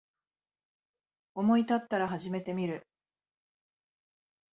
[1.35, 2.87] 思いたったら始めてみる